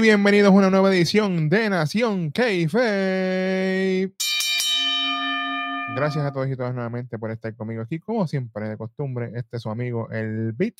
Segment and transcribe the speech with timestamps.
[0.00, 4.10] Bienvenidos a una nueva edición de Nación Keife.
[5.94, 7.98] Gracias a todos y todas nuevamente por estar conmigo aquí.
[7.98, 10.76] Como siempre, de costumbre, este es su amigo El Beat.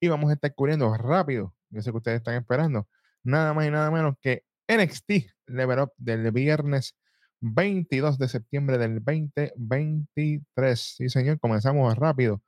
[0.00, 1.54] Y vamos a estar cubriendo rápido.
[1.70, 2.88] Yo sé que ustedes están esperando.
[3.22, 5.10] Nada más y nada menos que NXT
[5.46, 6.96] Level Up del viernes
[7.40, 10.80] 22 de septiembre del 2023.
[10.80, 12.42] Sí, señor, comenzamos rápido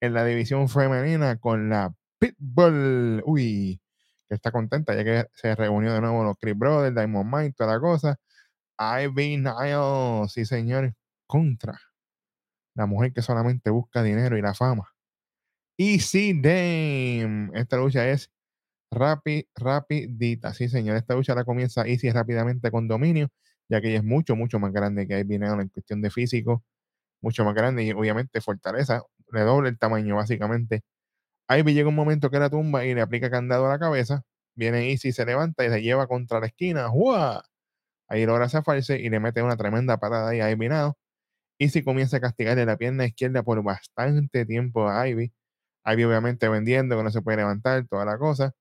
[0.00, 3.22] en la división femenina con la Pitbull.
[3.24, 3.80] Uy,
[4.28, 7.74] que está contenta ya que se reunió de nuevo los Chris Brothers, Diamond Mine, toda
[7.74, 8.16] la cosa.
[8.78, 10.94] Ivy Nile, sí, señor,
[11.26, 11.78] contra
[12.74, 14.92] la mujer que solamente busca dinero y la fama.
[15.78, 17.50] Easy Dame.
[17.54, 18.30] Esta lucha es
[18.90, 20.54] rápida, rapidita.
[20.54, 20.96] Sí, señor.
[20.96, 23.28] Esta lucha la comienza Easy rápidamente con dominio,
[23.68, 26.64] ya que ella es mucho, mucho más grande que Ivy Nile en cuestión de físico.
[27.22, 29.02] Mucho más grande y obviamente fortaleza.
[29.32, 30.82] Le doble el tamaño, básicamente.
[31.48, 34.22] Ivy llega un momento que la tumba y le aplica candado a la cabeza.
[34.54, 36.88] Viene Easy, se levanta y se lleva contra la esquina.
[36.88, 37.44] ¡Jua!
[38.08, 40.92] Ahí logra zafarse y le mete una tremenda parada ahí a Ivy Nile.
[41.58, 45.32] Easy comienza a castigarle la pierna izquierda por bastante tiempo a Ivy.
[45.86, 48.52] Ivy obviamente vendiendo, que no se puede levantar, toda la cosa.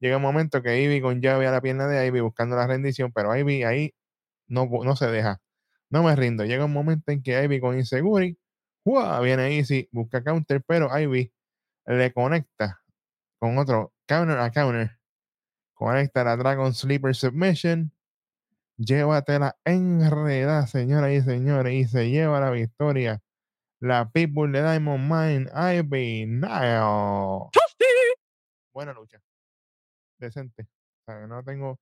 [0.00, 3.12] Llega un momento que Ivy con llave a la pierna de Ivy buscando la rendición,
[3.12, 3.94] pero Ivy ahí
[4.48, 5.40] no, no se deja.
[5.90, 6.44] No me rindo.
[6.44, 8.38] Llega un momento en que Ivy con Inseguri,
[8.84, 9.20] ¡Jua!
[9.20, 11.32] viene Easy, busca counter, pero Ivy
[11.86, 12.82] le conecta
[13.38, 14.98] con otro counter a counter.
[15.74, 17.92] Conecta la Dragon Sleeper Submission.
[18.76, 23.20] Llévatela enredada, señoras y señores, y se lleva la victoria.
[23.80, 27.50] La People de Diamond Mine, Ivy Nile.
[28.72, 29.20] Buena lucha.
[30.18, 30.68] Decente.
[31.28, 31.80] no tengo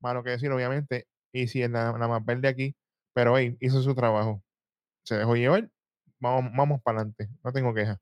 [0.00, 1.06] malo que decir, obviamente.
[1.32, 2.76] Y si es la, más verde aquí,
[3.12, 4.42] pero hey, hizo su trabajo.
[5.04, 5.70] Se dejó llevar.
[6.20, 7.28] Vamos, vamos para adelante.
[7.42, 8.00] No tengo queja.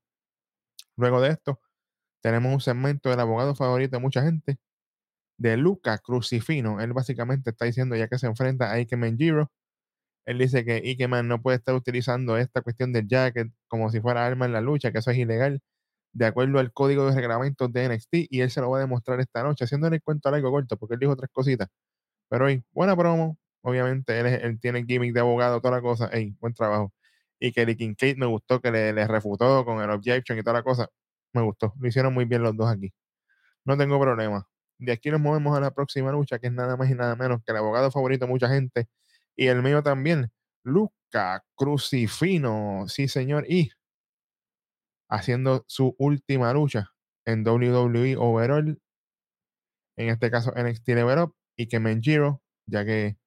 [1.00, 1.60] Luego de esto,
[2.22, 4.58] tenemos un segmento del abogado favorito de mucha gente,
[5.38, 6.80] de Luca Crucifino.
[6.80, 9.50] Él básicamente está diciendo, ya que se enfrenta a Ikemen Giro,
[10.26, 14.26] él dice que Ikeman no puede estar utilizando esta cuestión del jacket como si fuera
[14.26, 15.60] arma en la lucha, que eso es ilegal,
[16.14, 19.20] de acuerdo al código de reglamentos de NXT, y él se lo va a demostrar
[19.20, 21.68] esta noche, haciéndole el cuento algo corto, porque él dijo tres cositas.
[22.30, 26.36] Pero hoy, buena promo, obviamente, él, él tiene gimmick de abogado, toda la cosa, hey,
[26.40, 26.92] buen trabajo.
[27.40, 30.62] Y que King Kate me gustó, que le, refutó con el objection y toda la
[30.62, 30.88] cosa,
[31.32, 32.92] me gustó, lo hicieron muy bien los dos aquí.
[33.64, 34.46] No tengo problema.
[34.78, 37.40] De aquí nos movemos a la próxima lucha, que es nada más y nada menos
[37.44, 38.88] que el abogado favorito de mucha gente,
[39.36, 40.30] y el mío también,
[40.64, 43.70] Luca Crucifino, sí señor, y
[45.08, 46.92] haciendo su última lucha
[47.24, 48.80] en WWE Overall,
[49.96, 53.18] en este caso NXT Level Up, Ikemen Jiro, ya que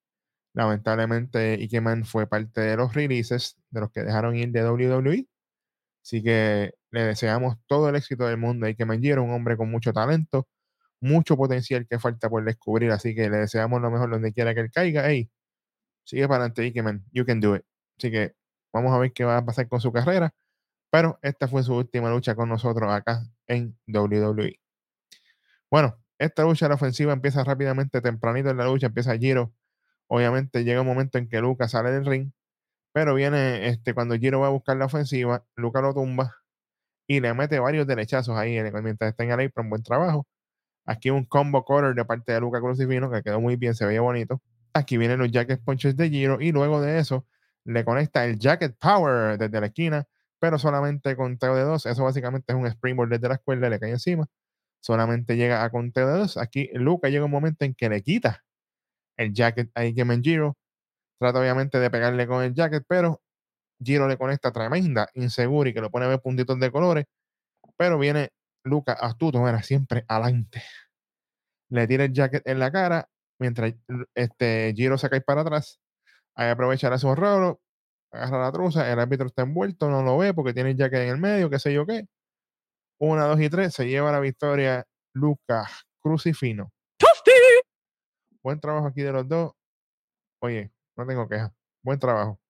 [0.54, 5.28] lamentablemente Ikemen fue parte de los releases de los que dejaron ir de WWE.
[6.02, 9.70] Así que le deseamos todo el éxito del mundo a Ikemen Jiro, un hombre con
[9.70, 10.48] mucho talento,
[11.00, 12.92] mucho potencial que falta por descubrir.
[12.92, 15.08] Así que le deseamos lo mejor donde quiera que él caiga.
[15.08, 15.30] Hey,
[16.04, 17.64] sigue para adelante, Ikemen, you can do it.
[17.98, 18.34] Así que
[18.72, 20.34] vamos a ver qué va a pasar con su carrera.
[20.90, 24.60] Pero esta fue su última lucha con nosotros acá en WWE.
[25.70, 29.52] Bueno, esta lucha la ofensiva empieza rápidamente, tempranito en la lucha, empieza Giro.
[30.08, 32.32] Obviamente llega un momento en que Luca sale del ring,
[32.92, 36.36] pero viene este, cuando Giro va a buscar la ofensiva, Luca lo tumba
[37.06, 40.26] y le mete varios derechazos ahí mientras está en el un buen trabajo.
[40.86, 44.00] Aquí un combo quarter de parte de Luca Crucifino que quedó muy bien, se veía
[44.02, 44.42] bonito.
[44.74, 47.26] Aquí vienen los jacket punches de Giro y luego de eso
[47.64, 50.06] le conecta el jacket power desde la esquina,
[50.38, 51.86] pero solamente conteo de dos.
[51.86, 54.26] Eso básicamente es un springboard desde la escuela, le cae encima.
[54.80, 56.36] Solamente llega a conteo de dos.
[56.36, 58.44] Aquí Luca llega un momento en que le quita
[59.16, 60.56] el jacket a Ikemen Giro.
[61.20, 63.20] Trata obviamente de pegarle con el jacket, pero
[63.82, 67.06] Giro le conecta tremenda insegura y que lo pone a ver puntitos de colores.
[67.76, 68.30] Pero viene
[68.64, 70.62] Luca astuto, era siempre adelante.
[71.70, 73.08] Le tira el jacket en la cara
[73.38, 73.74] mientras
[74.14, 75.80] este Giro se cae para atrás,
[76.36, 77.60] ahí aprovechará su error,
[78.12, 81.10] agarra la truza, el árbitro está envuelto, no lo ve porque tiene ya que en
[81.10, 82.06] el medio, qué sé yo qué.
[83.00, 84.84] Una, dos y tres, se lleva la victoria
[85.14, 86.73] Lucas Crucifino.
[88.44, 89.52] Buen trabajo aquí de los dos.
[90.40, 91.52] Oye, no tengo queja.
[91.82, 92.40] Buen trabajo.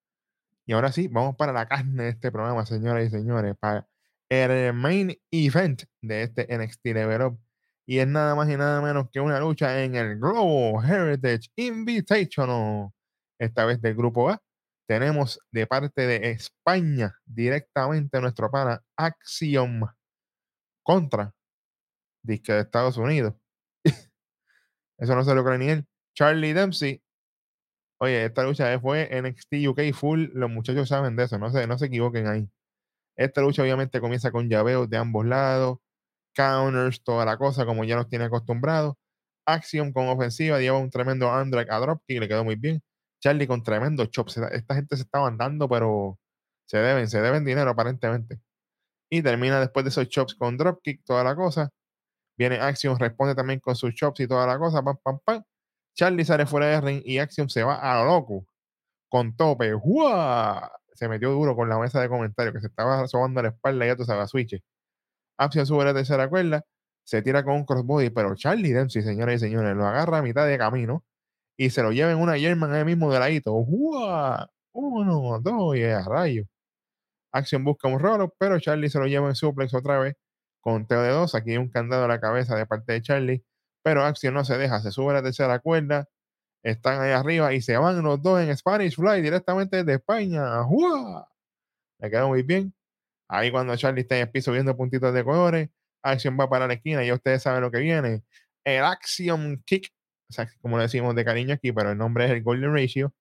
[0.67, 3.87] Y ahora sí, vamos para la carne de este programa, señoras y señores, para
[4.29, 7.41] el main event de este NXT Level Up
[7.87, 12.91] y es nada más y nada menos que una lucha en el Global Heritage Invitational.
[13.39, 14.43] Esta vez del grupo A.
[14.87, 19.83] Tenemos de parte de España directamente nuestro pana Axiom
[20.83, 21.35] contra
[22.23, 23.35] disque de Estados Unidos.
[24.99, 25.87] Eso no se lo cree ni él.
[26.15, 27.03] Charlie Dempsey.
[28.01, 30.27] Oye, esta lucha fue NXT UK full.
[30.35, 31.39] Los muchachos saben de eso.
[31.39, 32.49] No se, no se equivoquen ahí.
[33.17, 35.79] Esta lucha obviamente comienza con llaveos de ambos lados
[36.35, 38.95] counters, toda la cosa, como ya nos tiene acostumbrados.
[39.47, 42.83] Action con ofensiva lleva un tremendo arm drag a dropkick, le quedó muy bien.
[43.21, 44.39] Charlie con tremendo chops.
[44.39, 46.19] Esta gente se estaban dando, pero
[46.67, 48.41] se deben, se deben dinero aparentemente.
[49.11, 51.71] Y termina después de esos chops con dropkick, toda la cosa.
[52.37, 54.83] Viene Action, responde también con sus chops y toda la cosa.
[54.83, 55.43] Pam, pam, pam.
[55.95, 58.47] Charlie sale fuera de ring y Action se va a lo loco.
[59.09, 59.73] Con tope.
[60.95, 63.89] Se metió duro con la mesa de comentarios que se estaba sobando la espalda y
[63.89, 64.61] ya tú sabes, switch.
[65.39, 66.65] Action sube la tercera cuerda.
[67.05, 70.47] Se tira con un crossbody, pero Charlie Dempsey, señores y señores, lo agarra a mitad
[70.47, 71.05] de camino
[71.57, 73.53] y se lo lleva en una German ahí mismo de ladito.
[74.73, 76.45] Uno, dos, y a rayo.
[77.33, 80.17] Action busca un rolo, pero Charlie se lo lleva en suplex otra vez
[80.65, 81.35] con teo de dos.
[81.35, 83.45] Aquí hay un candado a la cabeza de parte de Charlie,
[83.83, 86.09] pero Action no se deja, se sube a la tercera cuerda,
[86.65, 90.63] están ahí arriba y se van los dos en Spanish Fly directamente desde España.
[90.67, 91.27] ¡Uah!
[92.01, 92.75] Le quedó muy bien.
[93.29, 95.71] Ahí cuando Charlie está en el piso viendo puntitos de colores,
[96.03, 98.25] Action va para la esquina y ustedes saben lo que viene.
[98.65, 99.93] El Action Kick,
[100.31, 103.15] o sea, como le decimos de cariño aquí, pero el nombre es el Golden Ratio.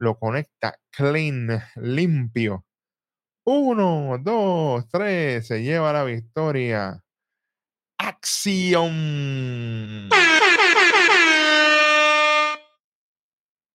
[0.00, 2.66] Lo conecta clean, limpio
[3.44, 7.02] uno, dos, tres, se lleva la victoria.
[7.98, 8.90] Acción.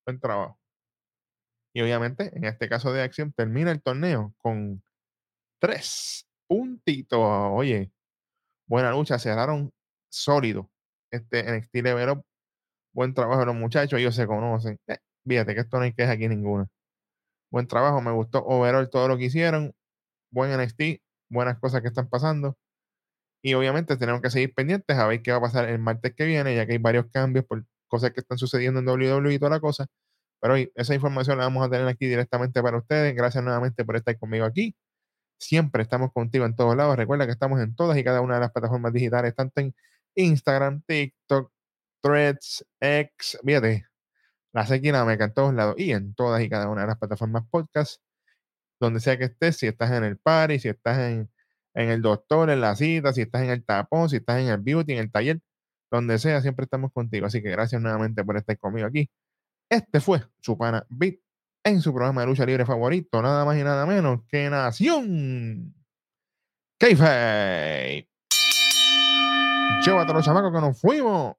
[0.05, 0.57] Buen trabajo.
[1.73, 4.81] Y obviamente, en este caso de acción, termina el torneo con
[5.59, 7.19] tres puntitos.
[7.21, 7.91] Oye,
[8.67, 9.71] buena lucha, cerraron
[10.09, 10.71] sólido.
[11.11, 12.21] Este NXT Level
[12.93, 14.79] Buen trabajo de los muchachos, ellos se conocen.
[14.87, 14.97] Eh,
[15.27, 16.67] fíjate que esto no hay queja aquí ninguna.
[17.51, 19.73] Buen trabajo, me gustó overall todo lo que hicieron.
[20.31, 22.57] Buen NXT, buenas cosas que están pasando.
[23.43, 26.25] Y obviamente tenemos que seguir pendientes a ver qué va a pasar el martes que
[26.25, 29.51] viene, ya que hay varios cambios por cosas que están sucediendo en WWE y toda
[29.51, 29.87] la cosa.
[30.41, 33.15] Pero hoy esa información la vamos a tener aquí directamente para ustedes.
[33.15, 34.75] Gracias nuevamente por estar conmigo aquí.
[35.39, 36.97] Siempre estamos contigo en todos lados.
[36.97, 39.75] Recuerda que estamos en todas y cada una de las plataformas digitales, tanto en
[40.15, 41.51] Instagram, TikTok,
[42.01, 43.86] Threads, X, fíjate,
[44.57, 48.01] la Sequinameca en todos lados y en todas y cada una de las plataformas podcast,
[48.79, 51.29] donde sea que estés, si estás en el party, si estás en,
[51.75, 54.57] en el doctor, en la cita, si estás en el tapón, si estás en el
[54.57, 55.41] beauty, en el taller,
[55.91, 57.27] donde sea, siempre estamos contigo.
[57.27, 59.11] Así que gracias nuevamente por estar conmigo aquí.
[59.69, 60.57] Este fue su
[60.89, 61.19] Beat
[61.63, 65.75] en su programa de lucha libre favorito, nada más y nada menos que Nación
[66.79, 68.09] Keife.
[69.85, 71.35] Llévate los chamacos que nos fuimos.